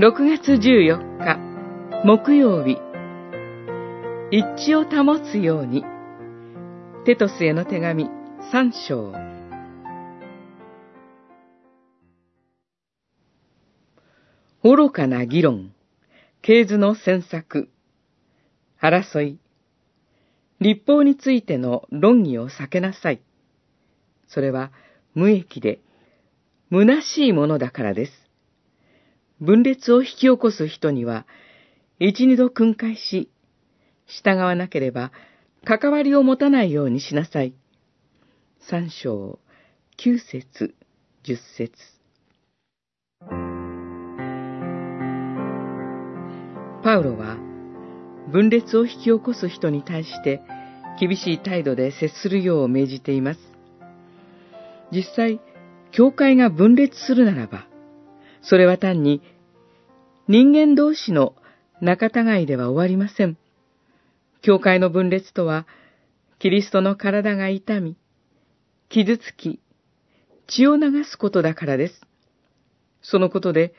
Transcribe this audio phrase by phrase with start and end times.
[0.00, 2.78] 6月14日木曜日。
[4.30, 5.82] 一致を保つように
[7.04, 9.12] テトスへの手紙3章。
[14.62, 15.72] 愚かな議論
[16.42, 17.68] 系図の詮索
[18.80, 19.40] 争い。
[20.60, 23.20] 立法についての論議を避けなさい。
[24.28, 24.70] それは
[25.16, 25.80] 無益で
[26.70, 28.27] 虚しいものだからです。
[29.40, 31.26] 分裂を引き起こす人には、
[32.00, 33.30] 一二度訓戒し、
[34.06, 35.12] 従わなければ
[35.64, 37.54] 関わりを持たないようにしなさい。
[38.58, 39.38] 三章、
[39.96, 40.74] 九節、
[41.22, 41.72] 十節。
[46.82, 47.36] パウロは、
[48.32, 50.40] 分裂を引き起こす人に対して
[50.98, 53.40] 厳しい態度で接するよう命じています。
[54.90, 55.40] 実際、
[55.92, 57.67] 教会が分裂するならば、
[58.48, 59.20] それは単に
[60.26, 61.34] 人間同士の
[61.82, 63.36] 仲違いでは終わりません。
[64.40, 65.66] 教会の分裂とは、
[66.38, 67.98] キリストの体が痛み、
[68.88, 69.60] 傷つき、
[70.46, 72.00] 血を流すことだからです。
[73.02, 73.74] そのことで、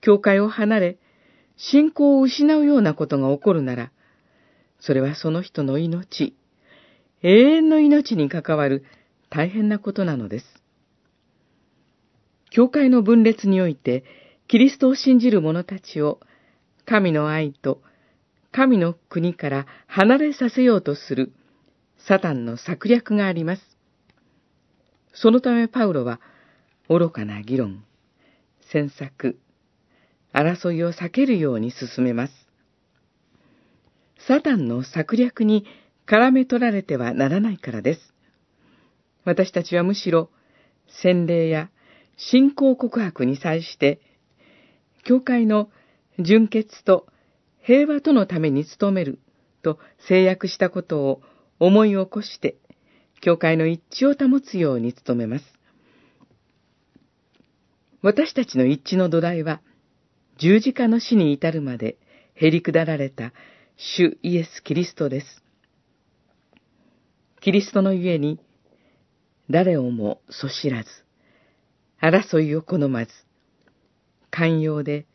[0.00, 0.98] 教会を離れ、
[1.56, 3.90] 信仰を失うようなことが起こるなら、
[4.78, 6.36] それはその人の命、
[7.22, 8.84] 永遠の命に関わる
[9.30, 10.61] 大変なことなのです。
[12.52, 14.04] 教会の分裂において、
[14.46, 16.20] キリストを信じる者たちを、
[16.84, 17.80] 神の愛と
[18.52, 21.32] 神の国から離れさせようとする、
[22.06, 23.62] サタンの策略があります。
[25.14, 26.20] そのためパウロは、
[26.88, 27.82] 愚かな議論、
[28.70, 29.38] 詮索、
[30.34, 32.32] 争いを避けるように進めます。
[34.26, 35.64] サタンの策略に
[36.06, 38.00] 絡め取られてはならないからです。
[39.24, 40.28] 私たちはむしろ、
[41.02, 41.70] 洗礼や
[42.16, 44.00] 信仰告白に際して、
[45.04, 45.70] 教会の
[46.18, 47.06] 純潔と
[47.62, 49.18] 平和とのために努める
[49.62, 49.78] と
[50.08, 51.22] 制約したことを
[51.58, 52.56] 思い起こして、
[53.20, 55.44] 教会の一致を保つように努めます。
[58.02, 59.62] 私たちの一致の土台は、
[60.38, 61.96] 十字架の死に至るまで
[62.38, 63.32] 減り下られた
[63.76, 65.42] 主イエス・キリストです。
[67.40, 68.40] キリストのゆえに、
[69.50, 70.90] 誰をもそしらず、
[72.02, 73.12] 争いを好まず、
[74.30, 75.06] 寛容で、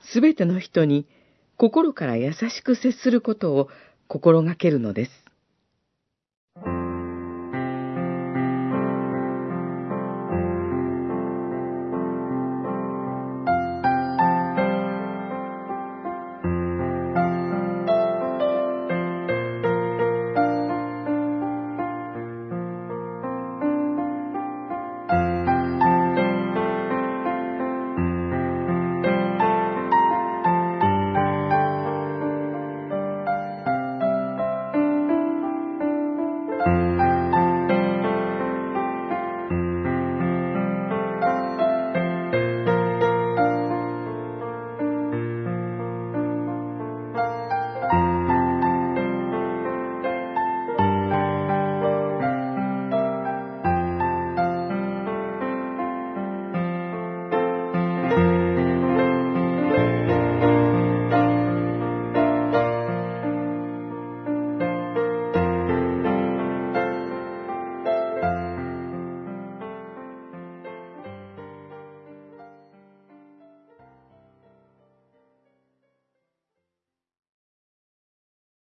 [0.00, 1.06] すべての人に
[1.56, 3.68] 心から優しく接することを
[4.08, 5.21] 心がけるのです。